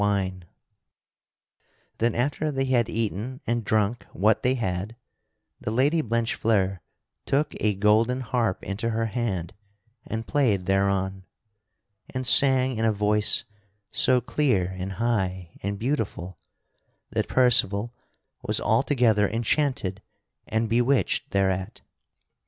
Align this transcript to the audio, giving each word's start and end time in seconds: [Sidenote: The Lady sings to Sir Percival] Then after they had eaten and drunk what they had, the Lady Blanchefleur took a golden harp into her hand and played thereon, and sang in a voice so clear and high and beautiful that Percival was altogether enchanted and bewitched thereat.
[Sidenote: 0.01 0.19
The 0.19 0.23
Lady 0.23 0.31
sings 0.33 0.39
to 0.39 0.45
Sir 0.55 1.69
Percival] 1.69 1.93
Then 1.99 2.15
after 2.15 2.51
they 2.51 2.65
had 2.65 2.89
eaten 2.89 3.41
and 3.45 3.63
drunk 3.63 4.07
what 4.13 4.41
they 4.41 4.53
had, 4.55 4.95
the 5.59 5.69
Lady 5.69 6.01
Blanchefleur 6.01 6.79
took 7.27 7.53
a 7.59 7.75
golden 7.75 8.21
harp 8.21 8.63
into 8.63 8.89
her 8.89 9.05
hand 9.05 9.53
and 10.07 10.25
played 10.25 10.65
thereon, 10.65 11.25
and 12.09 12.25
sang 12.25 12.77
in 12.79 12.85
a 12.85 12.91
voice 12.91 13.43
so 13.91 14.19
clear 14.19 14.73
and 14.75 14.93
high 14.93 15.51
and 15.61 15.77
beautiful 15.77 16.39
that 17.11 17.27
Percival 17.27 17.93
was 18.41 18.59
altogether 18.59 19.27
enchanted 19.29 20.01
and 20.47 20.67
bewitched 20.67 21.29
thereat. 21.29 21.81